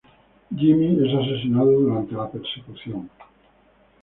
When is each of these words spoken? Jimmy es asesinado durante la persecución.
Jimmy 0.51 0.97
es 1.05 1.13
asesinado 1.13 1.73
durante 1.79 2.15
la 2.15 2.27
persecución. 2.27 3.07